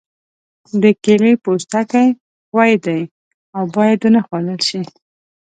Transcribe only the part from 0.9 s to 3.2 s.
کیلې پوستکی ښوی دی